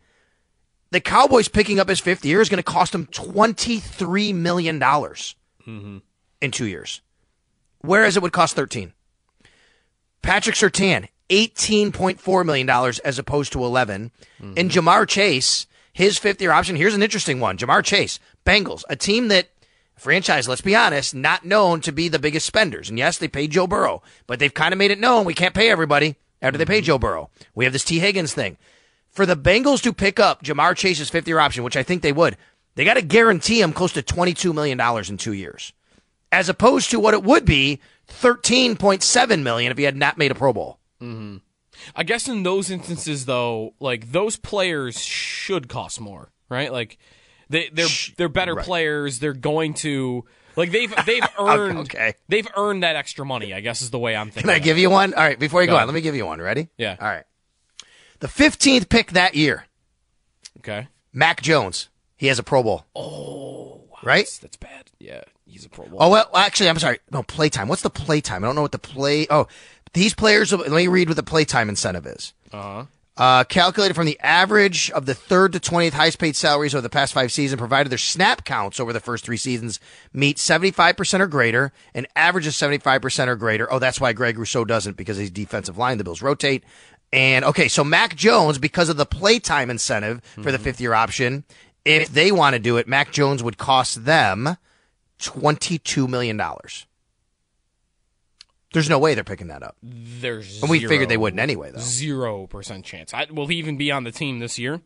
the 0.92 1.02
Cowboys 1.02 1.48
picking 1.50 1.80
up 1.80 1.90
his 1.90 2.00
fifth 2.00 2.24
year 2.24 2.40
is 2.40 2.50
going 2.50 2.58
to 2.58 2.64
cost 2.64 2.96
him 2.96 3.08
twenty 3.08 3.80
three 3.80 4.32
million 4.32 4.80
dollars 4.80 5.36
mm-hmm. 5.68 5.98
in 6.42 6.52
two 6.52 6.66
years, 6.68 7.02
whereas 7.82 8.16
it 8.16 8.24
would 8.24 8.32
cost 8.32 8.56
thirteen. 8.56 8.94
Patrick 10.22 10.56
Surtain, 10.56 11.10
$18.4 11.30 12.46
million 12.46 12.70
as 12.70 13.20
opposed 13.20 13.54
to 13.54 13.64
11. 13.64 14.12
And 14.40 14.56
mm-hmm. 14.56 14.68
Ja'Marr 14.68 15.08
Chase, 15.08 15.68
his 15.92 16.18
fifth 16.18 16.42
year 16.42 16.52
option. 16.52 16.75
Here's 16.75 16.96
an 16.96 17.04
interesting 17.04 17.40
one. 17.40 17.58
Ja'Marr 17.58 17.84
Chase, 17.84 18.20
Bengals, 18.46 18.84
a 18.90 18.96
team 18.96 19.30
that 19.30 19.50
franchise, 19.96 20.48
let's 20.48 20.62
be 20.62 20.75
honest, 20.75 21.16
not 21.16 21.46
known 21.46 21.81
to 21.81 21.92
be 21.92 22.08
the 22.08 22.20
biggest 22.20 22.46
spenders. 22.46 22.90
And 22.90 22.98
yes, 22.98 23.18
they 23.18 23.28
paid 23.28 23.52
Joe 23.52 23.68
Burrow, 23.68 24.02
but 24.28 24.40
they've 24.40 24.54
kind 24.54 24.74
of 24.74 24.78
made 24.78 24.92
it 24.92 25.00
known 25.00 25.25
we 25.25 25.34
can't 25.34 25.56
pay 25.56 25.70
everybody 25.70 26.16
after 26.42 26.58
they 26.58 26.66
pay 26.66 26.80
mm-hmm. 26.80 26.86
Joe 26.86 27.00
Burrow. 27.00 27.30
We 27.56 27.64
have 27.66 27.74
this 27.74 27.86
Tee 27.86 28.00
Higgins 28.00 28.34
thing. 28.34 28.58
For 29.10 29.25
the 29.25 29.38
Bengals 29.38 29.81
to 29.84 29.94
pick 29.94 30.20
up 30.20 30.44
Ja'Marr 30.44 30.75
Chase's 30.75 31.10
fifth 31.10 31.28
year 31.28 31.40
option, 31.40 31.64
which 31.64 31.78
I 31.78 31.84
think 31.84 32.02
they 32.02 32.12
would, 32.12 32.36
they 32.75 32.84
got 32.84 32.96
to 32.96 33.02
guarantee 33.04 33.62
him 33.62 33.72
close 33.72 33.94
to 33.94 34.02
$22 34.02 34.54
million 34.54 34.80
in 35.08 35.18
two 35.18 35.34
years 35.34 35.74
as 36.34 36.50
opposed 36.50 36.90
to 36.90 37.00
what 37.00 37.14
it 37.14 37.24
would 37.24 37.46
be 37.46 37.80
13.7 38.08 39.44
million 39.44 39.72
if 39.72 39.78
he 39.78 39.84
had 39.84 39.96
not 39.96 40.18
made 40.18 40.31
a 40.31 40.36
Pro 40.36 40.52
Bowl. 40.52 40.80
Mm-hmm. 41.04 41.38
I 41.96 42.04
guess 42.04 42.28
in 42.28 42.44
those 42.44 42.70
instances, 42.70 43.26
though, 43.26 43.74
like 43.80 44.12
those 44.12 44.38
players 44.38 45.00
should 45.02 45.68
cost 45.68 46.00
more, 46.00 46.32
right? 46.50 46.72
Like 46.72 46.98
they 47.50 47.70
they're 47.74 47.88
they're 48.18 48.30
better 48.30 48.56
right. 48.56 48.66
players. 48.66 49.20
They're 49.20 49.34
going 49.34 49.74
to 49.76 50.26
like 50.56 50.72
they've 50.72 50.94
they've 51.06 51.28
earned 51.40 51.80
okay. 51.80 52.14
they've 52.30 52.48
earned 52.56 52.84
that 52.84 52.96
extra 52.96 53.26
money. 53.26 53.54
I 53.54 53.60
guess 53.62 53.82
is 53.82 53.90
the 53.90 54.00
way 54.00 54.16
I'm 54.16 54.28
thinking. 54.28 54.50
Can 54.50 54.56
I 54.56 54.60
give 54.60 54.78
you 54.78 54.90
one? 54.90 55.14
All 55.14 55.24
right, 55.24 55.40
before 55.40 55.62
you 55.62 55.68
go, 55.68 55.74
Go 55.74 55.80
on, 55.80 55.88
let 55.88 55.94
me 55.94 56.02
give 56.02 56.16
you 56.16 56.26
one. 56.26 56.40
Ready? 56.40 56.70
Yeah. 56.78 56.96
All 57.00 57.08
right. 57.08 57.26
The 58.20 58.28
15th 58.28 58.88
pick 58.88 59.12
that 59.12 59.36
year, 59.36 59.66
Okay. 60.60 60.88
Mac 61.12 61.42
Jones. 61.42 61.90
He 62.16 62.28
has 62.28 62.40
a 62.40 62.44
Pro 62.44 62.64
Bowl. 62.64 62.86
Oh, 62.96 63.82
wow, 63.90 63.98
Right? 64.02 64.24
That's, 64.24 64.38
that's 64.38 64.56
bad. 64.56 64.92
Yeah, 64.98 65.24
he's 65.46 65.66
a 65.66 65.70
Pro 65.70 65.88
Bowl. 65.88 65.98
Oh, 66.02 66.10
well, 66.10 66.30
actually, 66.34 66.70
I'm 66.70 66.80
sorry. 66.80 67.00
No, 67.12 67.22
playtime. 67.24 67.68
What's 67.68 67.82
the 67.82 67.90
playtime? 67.90 68.46
I 68.46 68.48
don't 68.48 68.56
know 68.56 68.62
what 68.62 68.72
the 68.72 68.80
play. 68.80 69.28
Oh, 69.30 69.48
these 69.94 70.13
players, 70.13 70.51
let 70.51 70.72
me 70.72 70.88
read 70.88 71.07
what 71.07 71.16
the 71.16 71.24
playtime 71.24 71.69
incentive 71.69 72.06
is. 72.06 72.34
Uh-huh. 72.51 72.86
Uh, 73.16 73.44
calculated 73.44 73.94
from 73.94 74.07
the 74.07 74.19
average 74.22 74.90
of 74.90 75.06
the 75.06 75.13
third 75.13 75.54
to 75.54 75.60
20th 75.60 75.92
highest 75.92 76.18
paid 76.18 76.36
salaries 76.36 76.74
over 76.74 76.81
the 76.81 76.90
past 76.90 77.13
five 77.13 77.31
seasons, 77.31 77.60
provided 77.60 77.92
their 77.92 77.98
snap 78.00 78.44
counts 78.44 78.80
over 78.80 78.92
the 78.92 79.00
first 79.00 79.24
three 79.24 79.38
seasons 79.38 79.80
meet 80.13 80.38
75% 80.38 81.19
or 81.19 81.28
greater, 81.28 81.72
an 81.94 82.07
average 82.16 82.48
of 82.48 82.54
75% 82.54 83.28
or 83.28 83.36
greater. 83.36 83.72
Oh, 83.72 83.78
that's 83.78 84.01
why 84.01 84.13
Greg 84.13 84.40
Rousseau 84.40 84.66
doesn't 84.66 84.98
because 84.98 85.18
he's 85.18 85.30
defensive 85.30 85.78
line. 85.78 86.00
The 86.00 86.04
Bills 86.04 86.24
rotate. 86.24 86.63
And 87.12 87.46
okay, 87.46 87.68
so 87.68 87.84
Mac 87.84 88.16
Jones, 88.16 88.57
because 88.57 88.89
of 88.89 88.98
the 88.98 89.06
playtime 89.06 89.69
incentive 89.69 90.24
for 90.42 90.51
the 90.51 90.57
fifth 90.57 90.81
year 90.81 90.96
option, 90.96 91.44
if 91.86 92.10
they 92.10 92.31
want 92.31 92.56
to 92.56 92.60
do 92.60 92.78
it, 92.78 92.88
Mac 92.88 93.12
Jones 93.12 93.44
would 93.44 93.60
cost 93.60 94.06
them 94.06 94.57
$22 95.19 96.10
million. 96.10 96.42
There's 98.74 98.90
no 98.90 99.00
way 99.00 99.14
they're 99.14 99.24
picking 99.24 99.48
that 99.48 99.64
up. 99.64 99.78
There's 99.81 100.62
And 100.62 100.70
we 100.70 100.80
zero- 100.80 100.90
figured 100.90 101.10
they 101.10 101.18
wouldn't 101.18 101.40
anyway, 101.40 101.72
though. 101.72 101.80
Zero 101.80 102.48
percent 102.48 102.84
chance. 102.86 103.14
I, 103.14 103.28
will 103.31 103.48
he 103.48 103.56
even 103.56 103.78
be 103.78 103.92
on 103.92 104.04
the 104.04 104.12
team 104.12 104.40
this 104.40 104.60
year? 104.60 104.81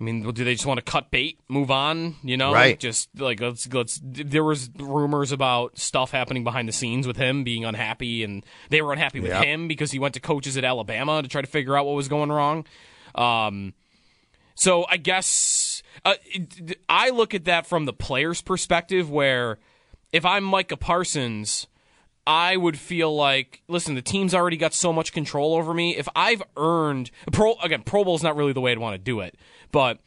I 0.00 0.04
mean, 0.04 0.22
do 0.32 0.44
they 0.44 0.54
just 0.54 0.66
want 0.66 0.78
to 0.78 0.84
cut 0.90 1.10
bait, 1.12 1.38
move 1.48 1.70
on? 1.70 2.16
You 2.24 2.36
know, 2.36 2.52
Right. 2.52 2.78
Just 2.78 3.08
like 3.18 3.40
let's 3.40 3.72
let's. 3.72 4.00
There 4.02 4.42
was 4.42 4.68
rumors 4.76 5.30
about 5.30 5.78
stuff 5.78 6.10
happening 6.10 6.42
behind 6.44 6.68
the 6.68 6.72
scenes 6.72 7.06
with 7.06 7.16
him 7.16 7.44
being 7.44 7.64
unhappy, 7.64 8.24
and 8.24 8.44
they 8.68 8.82
were 8.82 8.92
unhappy 8.92 9.20
with 9.20 9.30
Yeah. 9.30 9.42
him 9.44 9.68
because 9.68 9.92
he 9.92 9.98
went 10.00 10.14
to 10.14 10.20
coaches 10.20 10.56
at 10.56 10.64
Alabama 10.64 11.22
to 11.22 11.28
try 11.28 11.40
to 11.40 11.46
figure 11.46 11.76
out 11.76 11.86
what 11.86 11.94
was 11.94 12.08
going 12.08 12.32
wrong. 12.32 12.66
Um, 13.14 13.74
so 14.56 14.84
I 14.90 14.96
guess 14.96 15.82
uh, 16.04 16.14
it- 16.24 16.80
I 16.88 17.10
look 17.10 17.32
at 17.32 17.44
that 17.44 17.66
from 17.66 17.84
the 17.84 17.92
player's 17.92 18.42
perspective, 18.42 19.08
where 19.08 19.58
if 20.12 20.26
I'm 20.26 20.42
Micah 20.42 20.76
Parsons, 20.76 21.68
I 22.26 22.56
would 22.56 22.78
feel 22.78 23.14
like, 23.14 23.62
listen, 23.68 23.94
the 23.94 24.02
team's 24.02 24.34
already 24.34 24.56
got 24.56 24.74
so 24.74 24.92
much 24.92 25.12
control 25.12 25.54
over 25.54 25.74
me. 25.74 25.96
If 25.96 26.08
I've 26.14 26.42
earned 26.56 27.10
pro 27.32 27.54
again, 27.62 27.82
Pro 27.82 28.04
Bowl 28.04 28.14
is 28.14 28.22
not 28.22 28.36
really 28.36 28.52
the 28.52 28.60
way 28.60 28.72
I'd 28.72 28.78
want 28.78 28.94
to 28.94 28.98
do 28.98 29.20
it, 29.20 29.36
but 29.72 29.98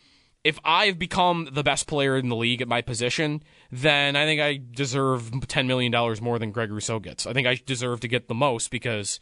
if 0.43 0.59
I've 0.63 0.99
become 0.99 1.49
the 1.51 1.63
best 1.63 1.87
player 1.87 2.17
in 2.17 2.29
the 2.29 2.35
league 2.35 2.61
at 2.61 2.67
my 2.67 2.81
position, 2.81 3.41
then 3.71 4.15
I 4.15 4.25
think 4.25 4.39
I 4.39 4.61
deserve 4.71 5.47
ten 5.47 5.67
million 5.67 5.91
dollars 5.91 6.21
more 6.21 6.39
than 6.39 6.51
Greg 6.51 6.71
Rousseau 6.71 6.99
gets. 6.99 7.25
I 7.25 7.33
think 7.33 7.47
I 7.47 7.59
deserve 7.65 7.99
to 8.01 8.07
get 8.07 8.27
the 8.27 8.35
most 8.35 8.71
because 8.71 9.19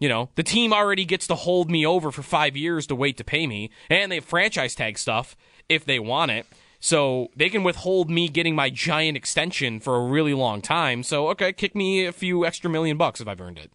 you 0.00 0.08
know, 0.08 0.28
the 0.36 0.42
team 0.42 0.72
already 0.72 1.04
gets 1.04 1.26
to 1.26 1.34
hold 1.34 1.70
me 1.70 1.84
over 1.84 2.12
for 2.12 2.22
five 2.22 2.56
years 2.56 2.86
to 2.86 2.94
wait 2.94 3.16
to 3.16 3.24
pay 3.24 3.46
me, 3.46 3.70
and 3.90 4.12
they 4.12 4.16
have 4.16 4.24
franchise 4.24 4.74
tag 4.74 4.96
stuff 4.98 5.36
if 5.68 5.84
they 5.84 5.98
want 5.98 6.30
it. 6.30 6.46
So 6.80 7.28
they 7.34 7.48
can 7.48 7.64
withhold 7.64 8.08
me 8.08 8.28
getting 8.28 8.54
my 8.54 8.70
giant 8.70 9.16
extension 9.16 9.80
for 9.80 9.96
a 9.96 10.06
really 10.06 10.34
long 10.34 10.60
time. 10.60 11.02
So, 11.02 11.28
okay, 11.30 11.52
kick 11.52 11.74
me 11.74 12.06
a 12.06 12.12
few 12.12 12.46
extra 12.46 12.70
million 12.70 12.96
bucks 12.96 13.20
if 13.20 13.26
I've 13.26 13.40
earned 13.40 13.58
it. 13.58 13.72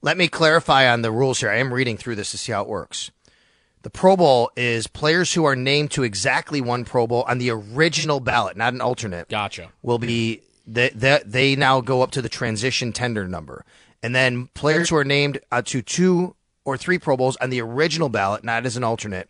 Let 0.00 0.16
me 0.16 0.26
clarify 0.26 0.90
on 0.90 1.02
the 1.02 1.12
rules 1.12 1.40
here. 1.40 1.50
I 1.50 1.58
am 1.58 1.72
reading 1.72 1.96
through 1.96 2.16
this 2.16 2.30
to 2.32 2.38
see 2.38 2.52
how 2.52 2.62
it 2.62 2.68
works. 2.68 3.10
The 3.82 3.90
Pro 3.90 4.16
Bowl 4.16 4.50
is 4.56 4.86
players 4.86 5.32
who 5.32 5.44
are 5.44 5.56
named 5.56 5.90
to 5.92 6.02
exactly 6.02 6.60
one 6.60 6.84
Pro 6.84 7.06
Bowl 7.06 7.24
on 7.28 7.38
the 7.38 7.50
original 7.50 8.20
ballot, 8.20 8.56
not 8.56 8.72
an 8.72 8.80
alternate. 8.80 9.28
Gotcha. 9.28 9.70
Will 9.82 9.98
be 9.98 10.42
they, 10.66 10.90
they, 10.90 11.20
they 11.24 11.56
now 11.56 11.80
go 11.80 12.02
up 12.02 12.12
to 12.12 12.22
the 12.22 12.28
transition 12.28 12.92
tender 12.92 13.26
number, 13.26 13.64
and 14.02 14.14
then 14.14 14.48
players 14.54 14.88
who 14.88 14.96
are 14.96 15.04
named 15.04 15.40
uh, 15.50 15.62
to 15.62 15.82
two 15.82 16.36
or 16.64 16.76
three 16.76 16.98
Pro 16.98 17.16
Bowls 17.16 17.36
on 17.36 17.50
the 17.50 17.60
original 17.60 18.08
ballot, 18.08 18.44
not 18.44 18.64
as 18.64 18.76
an 18.76 18.84
alternate, 18.84 19.28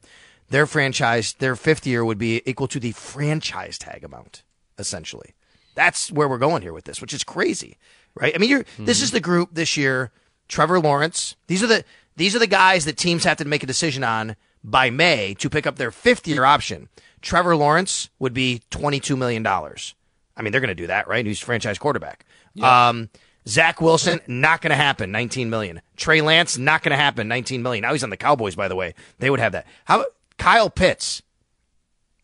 their 0.53 0.67
franchise, 0.67 1.33
their 1.35 1.57
fifth 1.57 1.87
year 1.87 2.05
would 2.05 2.19
be 2.19 2.43
equal 2.45 2.69
to 2.69 2.79
the 2.79 2.93
franchise 2.93 3.79
tag 3.79 4.05
amount, 4.05 4.43
essentially. 4.79 5.35
That's 5.75 6.13
where 6.13 6.29
we're 6.29 6.39
going 6.39 6.63
here 6.63 6.75
with 6.75 6.85
this, 6.85 7.01
which 7.01 7.15
is 7.15 7.25
crazy, 7.25 7.79
right? 8.15 8.35
I 8.35 8.39
mean, 8.39 8.51
you're 8.51 8.65
this 8.79 9.01
is 9.01 9.11
the 9.11 9.21
group 9.21 9.51
this 9.53 9.77
year. 9.77 10.13
Trevor 10.49 10.79
Lawrence. 10.79 11.37
These 11.47 11.63
are 11.63 11.67
the 11.67 11.85
these 12.17 12.37
are 12.37 12.39
the 12.39 12.47
guys 12.47 12.85
that 12.85 12.99
teams 12.99 13.25
have 13.25 13.39
to 13.39 13.47
make 13.47 13.63
a 13.63 13.67
decision 13.67 14.05
on 14.05 14.37
by 14.63 14.91
May 14.91 15.35
to 15.35 15.49
pick 15.49 15.67
up 15.67 15.77
their 15.77 15.91
fifth 15.91 16.29
year 16.29 16.45
option. 16.45 16.91
Trevor 17.23 17.57
Lawrence 17.57 18.11
would 18.19 18.35
be 18.35 18.61
twenty 18.69 19.01
two 19.01 19.17
million 19.17 19.43
dollars. 19.43 19.95
I 20.37 20.43
mean, 20.43 20.53
they're 20.53 20.61
going 20.61 20.69
to 20.69 20.75
do 20.75 20.89
that, 20.89 21.09
right? 21.09 21.25
He's 21.25 21.41
franchise 21.41 21.79
quarterback. 21.79 22.27
Um, 22.63 23.09
Zach 23.49 23.81
Wilson, 23.81 24.21
not 24.27 24.61
going 24.61 24.71
to 24.71 24.77
happen. 24.77 25.11
Nineteen 25.11 25.49
million. 25.49 25.81
Trey 25.97 26.21
Lance, 26.21 26.59
not 26.59 26.83
going 26.83 26.91
to 26.91 27.03
happen. 27.03 27.27
Nineteen 27.29 27.63
million. 27.63 27.83
Now 27.83 27.93
he's 27.93 28.05
on 28.05 28.11
the 28.11 28.19
Cowboys, 28.19 28.55
by 28.55 28.69
the 28.69 28.77
way. 28.77 28.95
They 29.19 29.31
would 29.31 29.41
have 29.41 29.53
that. 29.53 29.67
How 29.87 30.05
Kyle 30.43 30.71
Pitts? 30.71 31.23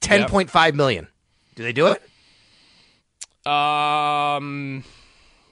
ten 0.00 0.28
point 0.28 0.50
five 0.50 0.75
million. 0.75 1.08
Do 1.54 1.62
they 1.62 1.72
do 1.72 1.87
it? 1.87 2.02
Um, 3.46 4.84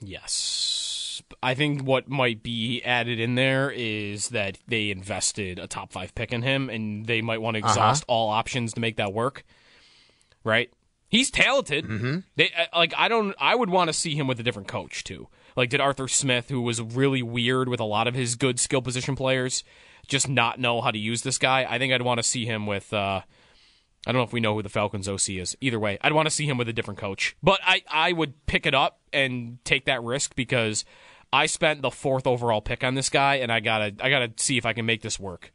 yes. 0.01 1.23
I 1.43 1.55
think 1.55 1.83
what 1.83 2.09
might 2.09 2.43
be 2.43 2.83
added 2.85 3.19
in 3.21 3.35
there 3.35 3.71
is 3.71 4.29
that 4.31 4.59
they 4.69 4.91
invested 4.91 5.59
a 5.59 5.67
top 5.67 5.93
five 5.93 6.15
pick 6.15 6.33
in 6.33 6.43
him, 6.43 6.69
and 6.69 7.07
they 7.07 7.23
might 7.23 7.41
want 7.41 7.55
to 7.57 7.59
exhaust 7.61 8.05
all 8.09 8.31
options 8.31 8.75
to 8.75 8.81
make 8.81 8.97
that 8.97 9.13
work. 9.13 9.45
Right? 10.45 10.71
He's 11.09 11.31
talented. 11.31 11.87
Mm-hmm. 11.87 12.19
They 12.37 12.51
uh, 12.57 12.67
like. 12.77 12.95
I 12.97 13.09
don't. 13.09 13.35
I 13.41 13.55
would 13.55 13.71
want 13.71 13.89
to 13.89 13.93
see 13.93 14.15
him 14.15 14.27
with 14.27 14.41
a 14.41 14.43
different 14.43 14.69
coach 14.69 15.05
too. 15.05 15.29
Like 15.57 15.71
did 15.71 15.81
Arthur 15.81 16.09
Smith, 16.09 16.51
who 16.51 16.61
was 16.61 16.81
really 16.83 17.23
weird 17.23 17.69
with 17.69 17.81
a 17.81 17.85
lot 17.85 18.07
of 18.07 18.15
his 18.15 18.35
good 18.35 18.61
skill 18.61 18.83
position 18.83 19.17
players, 19.17 19.65
just 20.07 20.29
not 20.29 20.59
know 20.59 20.81
how 20.81 20.91
to 20.91 20.99
use 20.99 21.23
this 21.23 21.39
guy. 21.39 21.67
I 21.69 21.79
think 21.79 21.93
I'd 21.93 22.03
want 22.03 22.19
to 22.19 22.23
see 22.23 22.45
him 22.47 22.67
with. 22.67 22.93
Uh, 22.93 23.21
I 24.07 24.13
don't 24.13 24.21
know 24.21 24.25
if 24.25 24.33
we 24.33 24.41
know 24.41 24.55
who 24.55 24.63
the 24.63 24.69
Falcons 24.69 25.09
OC 25.09 25.31
is. 25.31 25.57
Either 25.61 25.81
way, 25.81 25.99
I'd 26.01 26.13
want 26.13 26.27
to 26.27 26.31
see 26.31 26.47
him 26.47 26.59
with 26.59 26.69
a 26.69 26.73
different 26.73 27.01
coach. 27.01 27.37
But 27.43 27.59
I, 27.67 27.83
I 27.91 28.13
would 28.13 28.47
pick 28.47 28.65
it 28.65 28.75
up 28.75 29.01
and 29.13 29.59
take 29.65 29.87
that 29.87 30.03
risk 30.03 30.37
because 30.37 30.85
I 31.33 31.47
spent 31.47 31.83
the 31.83 31.91
fourth 31.91 32.25
overall 32.27 32.61
pick 32.61 32.85
on 32.85 32.95
this 32.95 33.11
guy, 33.11 33.37
and 33.37 33.51
I 33.51 33.59
gotta 33.61 33.95
I 34.01 34.11
gotta 34.11 34.33
see 34.37 34.59
if 34.59 34.65
I 34.67 34.73
can 34.75 34.87
make 34.87 35.03
this 35.03 35.19
work. 35.19 35.53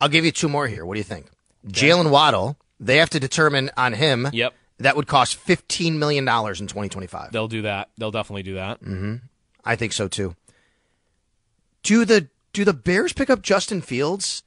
I'll 0.00 0.08
give 0.08 0.24
you 0.24 0.32
two 0.32 0.48
more 0.48 0.66
here. 0.66 0.84
What 0.84 0.94
do 0.94 1.00
you 1.00 1.04
think? 1.04 1.26
Jaylen 1.66 2.10
Waddle. 2.10 2.58
They 2.78 2.98
have 2.98 3.10
to 3.10 3.20
determine 3.20 3.70
on 3.76 3.94
him. 3.94 4.28
Yep, 4.32 4.52
That 4.78 4.96
would 4.96 5.06
cost 5.06 5.36
fifteen 5.36 5.98
million 5.98 6.24
dollars 6.24 6.60
in 6.60 6.66
twenty 6.66 6.88
twenty 6.88 7.06
five. 7.06 7.32
they'll 7.32 7.48
do 7.48 7.62
that. 7.62 7.90
They'll 7.96 8.10
definitely 8.10 8.42
do 8.42 8.54
that. 8.54 8.80
I 9.64 9.76
think 9.76 9.92
so 9.92 10.08
too. 10.08 10.34
Do 11.82 12.04
the 12.04 12.28
do 12.56 12.64
the 12.64 12.72
Bears 12.74 13.12
pick 13.12 13.30
up 13.30 13.42
Justin 13.42 13.80
Fields 13.82 14.42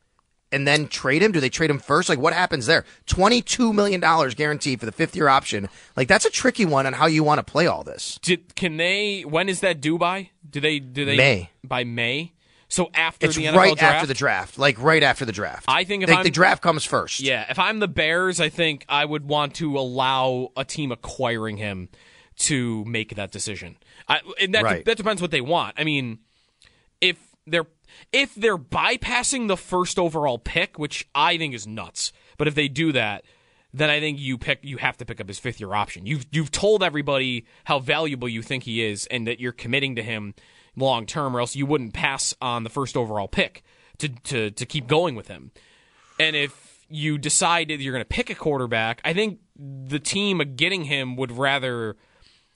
and 0.52 0.68
then 0.68 0.88
trade 0.88 1.22
him? 1.22 1.32
Do 1.32 1.40
they 1.40 1.50
trade 1.50 1.70
him 1.70 1.80
first? 1.80 2.10
Like 2.10 2.20
what 2.20 2.34
happens 2.34 2.66
there? 2.66 2.84
Twenty 3.06 3.42
two 3.42 3.72
million 3.72 4.00
dollars 4.02 4.34
guaranteed 4.36 4.80
for 4.80 4.86
the 4.86 4.92
fifth 4.92 5.16
year 5.16 5.28
option. 5.28 5.70
Like 5.96 6.08
that's 6.08 6.26
a 6.26 6.30
tricky 6.32 6.66
one 6.66 6.86
on 6.86 6.94
how 6.94 7.06
you 7.06 7.24
want 7.24 7.38
to 7.46 7.50
play 7.50 7.68
all 7.68 7.84
this. 7.84 8.18
Did, 8.22 8.56
can 8.56 8.78
they? 8.78 9.22
When 9.22 9.48
is 9.48 9.60
that 9.62 9.80
due 9.80 9.98
by? 9.98 10.32
Do 10.50 10.60
they? 10.60 10.80
Do 10.80 11.06
they? 11.06 11.16
May. 11.18 11.50
by 11.64 11.84
May. 11.84 12.34
So 12.72 12.90
after 12.94 13.26
It's 13.28 13.36
the 13.36 13.46
NFL 13.46 13.56
right 13.56 13.78
draft. 13.78 13.96
after 13.96 14.08
the 14.08 14.14
draft. 14.14 14.58
Like 14.60 14.80
right 14.82 15.02
after 15.02 15.26
the 15.26 15.32
draft. 15.32 15.66
I 15.68 15.84
think 15.84 16.08
if 16.08 16.24
the 16.24 16.30
draft 16.30 16.62
comes 16.62 16.86
first. 16.86 17.20
Yeah, 17.20 17.46
if 17.50 17.58
I'm 17.58 17.80
the 17.80 17.88
Bears, 17.88 18.40
I 18.40 18.50
think 18.50 18.86
I 18.90 19.06
would 19.06 19.26
want 19.26 19.56
to 19.56 19.78
allow 19.78 20.52
a 20.56 20.64
team 20.66 20.92
acquiring 20.92 21.58
him 21.58 21.90
to 22.40 22.86
make 22.86 23.16
that 23.16 23.32
decision. 23.32 23.78
I, 24.08 24.22
and 24.40 24.54
that 24.54 24.64
Right. 24.64 24.86
that 24.86 24.98
depends 24.98 25.22
what 25.22 25.32
they 25.32 25.42
want. 25.42 25.76
I 25.80 25.84
mean, 25.84 26.20
if 27.02 27.18
they're 27.48 27.66
if 28.12 28.36
they're 28.36 28.58
bypassing 28.58 29.48
the 29.48 29.58
first 29.58 30.00
overall 30.00 30.38
pick, 30.38 30.78
which 30.78 31.08
I 31.14 31.38
think 31.38 31.54
is 31.54 31.68
nuts, 31.68 32.12
but 32.38 32.48
if 32.48 32.56
they 32.56 32.68
do 32.68 32.92
that, 32.92 33.24
then 33.74 33.90
I 33.90 34.00
think 34.00 34.20
you 34.20 34.38
pick 34.38 34.60
you 34.64 34.78
have 34.78 34.98
to 34.98 35.06
pick 35.06 35.22
up 35.22 35.28
his 35.28 35.40
fifth 35.40 35.60
year 35.60 35.74
option. 35.74 36.06
You've 36.06 36.26
you've 36.32 36.52
told 36.52 36.84
everybody 36.84 37.46
how 37.66 37.80
valuable 37.80 38.28
you 38.28 38.42
think 38.42 38.64
he 38.64 38.84
is 38.84 39.06
and 39.08 39.28
that 39.28 39.40
you're 39.40 39.52
committing 39.52 39.96
to 39.96 40.04
him 40.04 40.34
long 40.76 41.06
term, 41.06 41.36
or 41.36 41.40
else 41.40 41.56
you 41.56 41.66
wouldn't 41.66 41.94
pass 41.94 42.34
on 42.42 42.64
the 42.64 42.70
first 42.70 42.98
overall 42.98 43.28
pick 43.28 43.64
to 44.00 44.10
to 44.10 44.52
to 44.52 44.66
keep 44.66 44.88
going 44.88 45.16
with 45.16 45.28
him. 45.28 45.52
And 46.20 46.36
if 46.36 46.86
you 46.90 47.18
decide 47.18 47.68
that 47.70 47.80
you're 47.80 47.94
going 47.94 48.04
to 48.04 48.10
pick 48.10 48.30
a 48.30 48.36
quarterback, 48.36 49.02
I 49.06 49.14
think 49.14 49.40
the 49.56 50.00
team 50.00 50.42
getting 50.56 50.86
him 50.86 51.16
would 51.16 51.32
rather 51.32 51.96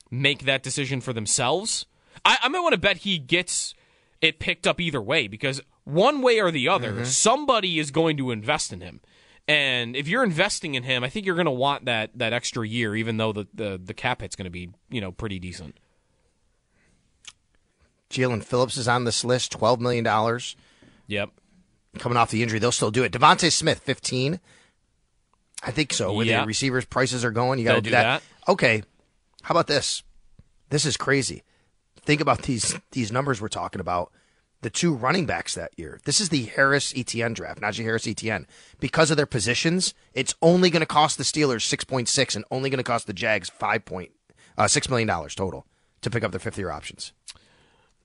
make 0.10 0.46
that 0.46 0.63
decision 0.63 1.02
for 1.02 1.13
themselves. 1.13 1.86
I, 2.25 2.38
I 2.42 2.48
might 2.50 2.62
want 2.62 2.74
to 2.74 2.80
bet 2.80 2.98
he 2.98 3.20
gets 3.20 3.75
it 4.24 4.39
picked 4.39 4.65
up 4.65 4.80
either 4.80 5.01
way 5.01 5.27
because 5.27 5.62
one 5.84 6.22
way 6.22 6.39
or 6.39 6.50
the 6.50 6.70
other, 6.70 6.94
mm-hmm. 6.94 7.03
somebody 7.03 7.77
is 7.77 7.92
going 7.92 8.15
to 8.18 8.32
invest 8.32 8.72
in 8.72 8.80
him. 8.80 9.01
And 9.50 9.98
if 9.98 10.08
you're 10.08 10.24
investing 10.24 10.75
in 10.75 10.84
him, 10.84 11.03
I 11.03 11.10
think 11.10 11.25
you're 11.25 11.36
going 11.36 11.46
to 11.46 11.51
want 11.51 11.84
that 11.86 12.12
that 12.15 12.32
extra 12.32 12.65
year, 12.65 12.96
even 12.96 13.18
though 13.18 13.34
the 13.34 13.48
the, 13.53 13.82
the 13.84 13.94
cap 13.94 14.22
hit's 14.22 14.38
going 14.38 14.46
to 14.46 14.50
be 14.50 14.70
you 14.89 15.01
know 15.01 15.12
pretty 15.12 15.38
decent. 15.39 15.77
Jaelan 18.10 18.44
Phillips 18.44 18.77
is 18.77 18.88
on 18.88 19.03
this 19.03 19.25
list, 19.25 19.51
twelve 19.51 19.82
million 19.82 20.03
dollars 20.06 20.56
Yep. 21.08 21.32
coming 22.00 22.18
off 22.18 22.32
the 22.32 22.42
injury. 22.42 22.60
They'll 22.60 22.72
still 22.72 22.92
do 22.92 23.03
it. 23.03 23.12
DeVonta 23.12 23.51
Smith, 23.51 23.80
fifteen. 23.80 24.39
I 25.62 25.72
think 25.72 25.92
so. 25.92 26.13
Where 26.13 26.25
Yeah. 26.25 26.42
the 26.42 26.48
receivers' 26.48 26.86
prices 26.86 27.25
are 27.25 27.32
going, 27.32 27.60
you 27.60 27.65
got 27.65 27.75
to 27.75 27.82
do 27.82 27.89
do 27.89 27.96
that. 27.96 28.24
Okay. 28.48 28.84
How 29.42 29.51
about 29.53 29.68
this? 29.68 30.03
This 30.70 30.86
is 30.86 30.96
crazy. 30.96 31.44
Think 32.05 32.22
about 32.22 32.43
these 32.43 32.77
these 32.91 33.12
numbers 33.12 33.41
we're 33.41 33.48
talking 33.48 33.81
about. 33.81 34.12
The 34.62 34.69
two 34.69 34.93
running 34.93 35.25
backs 35.25 35.55
that 35.55 35.77
year. 35.77 36.00
This 36.05 36.22
is 36.22 36.29
the 36.29 36.43
Harris 36.43 36.93
Etienne 36.95 37.33
draft, 37.33 37.60
Najee 37.60 37.83
Harris 37.83 38.07
Etienne. 38.07 38.48
Because 38.79 39.12
of 39.12 39.17
their 39.17 39.25
positions, 39.25 39.93
it's 40.13 40.36
only 40.41 40.69
going 40.69 40.79
to 40.79 40.86
cost 40.86 41.17
the 41.17 41.25
Steelers 41.25 41.63
six 41.63 41.83
point 41.83 42.07
six, 42.07 42.36
and 42.36 42.45
only 42.50 42.69
going 42.69 42.77
to 42.77 42.83
cost 42.83 43.07
the 43.07 43.13
Jags 43.13 43.50
five 43.50 43.83
point 43.83 44.12
uh, 44.57 44.67
six 44.67 44.89
million 44.89 45.07
dollars 45.07 45.36
total 45.36 45.65
to 46.01 46.10
pick 46.10 46.24
up 46.24 46.31
their 46.31 46.39
fifth 46.39 46.57
year 46.57 46.72
options. 46.72 47.12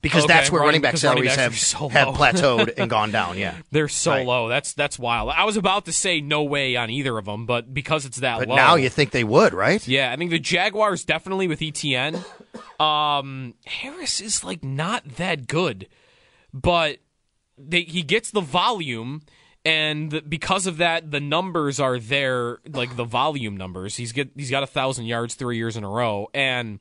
Because 0.01 0.23
Okay, 0.23 0.33
that's 0.33 0.49
where 0.49 0.61
running 0.61 0.67
running- 0.67 0.81
back 0.81 0.91
because 0.93 1.03
running 1.03 1.23
salaries 1.29 1.35
have 1.35 1.57
so 1.59 1.89
have 1.89 2.15
plateaued 2.15 2.73
and 2.77 2.89
gone 2.89 3.11
down. 3.11 3.37
Yeah, 3.37 3.55
They're 3.71 3.89
so 3.89 4.11
Right. 4.11 4.25
low. 4.25 4.47
That's 4.47 4.71
that's 4.71 4.97
wild. 4.97 5.29
I 5.29 5.43
was 5.43 5.57
about 5.57 5.85
to 5.85 5.91
say 5.91 6.21
no 6.21 6.41
way 6.43 6.77
on 6.77 6.89
either 6.89 7.17
of 7.17 7.25
them, 7.25 7.45
but 7.45 7.73
because 7.73 8.05
it's 8.05 8.17
that 8.19 8.39
but 8.39 8.47
low, 8.47 8.55
now 8.55 8.75
you 8.75 8.87
think 8.89 9.11
they 9.11 9.25
would, 9.25 9.53
right? 9.53 9.85
Yeah, 9.85 10.13
I 10.13 10.15
think 10.15 10.31
the 10.31 10.39
Jaguars 10.39 11.03
definitely 11.03 11.49
with 11.49 11.61
Etienne. 11.61 12.23
Um, 12.79 13.55
Harris 13.65 14.21
is 14.21 14.43
like 14.43 14.63
not 14.63 15.03
that 15.17 15.47
good, 15.47 15.87
but 16.53 16.99
they, 17.57 17.81
he 17.81 18.01
gets 18.01 18.31
the 18.31 18.39
volume, 18.41 19.21
and 19.65 20.21
because 20.29 20.65
of 20.65 20.77
that, 20.77 21.11
the 21.11 21.19
numbers 21.19 21.79
are 21.79 21.99
there, 21.99 22.59
like 22.71 22.95
the 22.95 23.03
volume 23.03 23.57
numbers. 23.57 23.97
He's 23.97 24.13
get 24.13 24.29
he's 24.37 24.49
got 24.49 24.63
a 24.63 24.67
thousand 24.67 25.05
yards 25.07 25.35
three 25.35 25.57
years 25.57 25.75
in 25.75 25.83
a 25.83 25.89
row, 25.89 26.29
and 26.33 26.79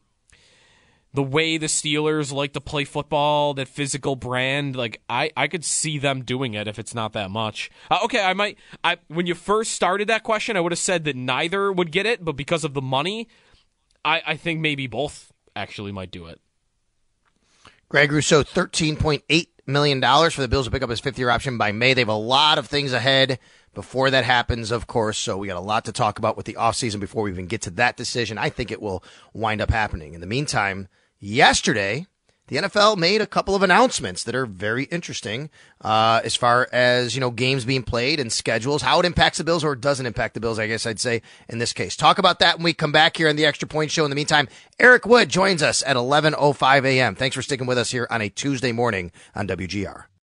the 1.14 1.22
way 1.22 1.56
the 1.56 1.66
Steelers 1.66 2.32
like 2.32 2.52
to 2.52 2.60
play 2.60 2.84
football, 2.84 3.54
that 3.54 3.68
physical 3.68 4.14
brand, 4.14 4.76
like 4.76 5.00
I, 5.08 5.30
I 5.36 5.48
could 5.48 5.64
see 5.64 5.98
them 5.98 6.22
doing 6.22 6.54
it 6.54 6.68
if 6.68 6.78
it's 6.78 6.94
not 6.94 7.12
that 7.14 7.30
much. 7.30 7.70
Uh, 7.90 7.98
okay, 8.04 8.22
I 8.22 8.34
might. 8.34 8.58
I 8.84 8.98
when 9.08 9.26
you 9.26 9.34
first 9.34 9.72
started 9.72 10.08
that 10.08 10.22
question, 10.22 10.56
I 10.56 10.60
would 10.60 10.72
have 10.72 10.78
said 10.78 11.04
that 11.04 11.16
neither 11.16 11.72
would 11.72 11.92
get 11.92 12.06
it, 12.06 12.24
but 12.24 12.32
because 12.32 12.64
of 12.64 12.74
the 12.74 12.82
money, 12.82 13.28
I, 14.04 14.22
I 14.26 14.36
think 14.36 14.60
maybe 14.60 14.86
both 14.86 15.32
actually 15.56 15.92
might 15.92 16.10
do 16.10 16.26
it. 16.26 16.40
Greg 17.88 18.12
Rousseau, 18.12 18.42
$13.8 18.42 19.46
million 19.66 20.00
for 20.30 20.40
the 20.42 20.48
Bills 20.48 20.66
to 20.66 20.70
pick 20.70 20.82
up 20.82 20.90
his 20.90 21.00
fifth 21.00 21.18
year 21.18 21.30
option 21.30 21.56
by 21.56 21.72
May. 21.72 21.94
They 21.94 22.02
have 22.02 22.08
a 22.08 22.14
lot 22.14 22.58
of 22.58 22.66
things 22.66 22.92
ahead 22.92 23.38
before 23.78 24.10
that 24.10 24.24
happens, 24.24 24.72
of 24.72 24.88
course. 24.88 25.16
So 25.16 25.38
we 25.38 25.46
got 25.46 25.56
a 25.56 25.60
lot 25.60 25.84
to 25.84 25.92
talk 25.92 26.18
about 26.18 26.36
with 26.36 26.46
the 26.46 26.54
offseason 26.54 26.98
before 26.98 27.22
we 27.22 27.30
even 27.30 27.46
get 27.46 27.62
to 27.62 27.70
that 27.70 27.96
decision. 27.96 28.36
I 28.36 28.48
think 28.48 28.72
it 28.72 28.82
will 28.82 29.04
wind 29.32 29.60
up 29.60 29.70
happening. 29.70 30.14
In 30.14 30.20
the 30.20 30.26
meantime, 30.26 30.88
yesterday, 31.20 32.08
the 32.48 32.56
NFL 32.56 32.96
made 32.96 33.20
a 33.20 33.26
couple 33.26 33.54
of 33.54 33.62
announcements 33.62 34.24
that 34.24 34.34
are 34.34 34.46
very 34.46 34.86
interesting 34.86 35.48
uh, 35.80 36.20
as 36.24 36.34
far 36.34 36.68
as 36.72 37.14
you 37.14 37.20
know 37.20 37.30
games 37.30 37.64
being 37.64 37.84
played 37.84 38.18
and 38.18 38.32
schedules, 38.32 38.82
how 38.82 38.98
it 38.98 39.06
impacts 39.06 39.38
the 39.38 39.44
Bills 39.44 39.62
or 39.62 39.76
doesn't 39.76 40.06
impact 40.06 40.34
the 40.34 40.40
Bills. 40.40 40.58
I 40.58 40.66
guess 40.66 40.84
I'd 40.84 40.98
say 40.98 41.22
in 41.48 41.58
this 41.58 41.72
case. 41.72 41.94
Talk 41.94 42.18
about 42.18 42.40
that 42.40 42.56
when 42.56 42.64
we 42.64 42.72
come 42.72 42.90
back 42.90 43.16
here 43.16 43.28
on 43.28 43.36
the 43.36 43.46
Extra 43.46 43.68
Point 43.68 43.92
Show. 43.92 44.02
In 44.02 44.10
the 44.10 44.16
meantime, 44.16 44.48
Eric 44.80 45.06
Wood 45.06 45.28
joins 45.28 45.62
us 45.62 45.84
at 45.86 45.94
11:05 45.94 46.84
a.m. 46.84 47.14
Thanks 47.14 47.36
for 47.36 47.42
sticking 47.42 47.68
with 47.68 47.78
us 47.78 47.92
here 47.92 48.08
on 48.10 48.22
a 48.22 48.28
Tuesday 48.28 48.72
morning 48.72 49.12
on 49.36 49.46
WGR. 49.46 50.08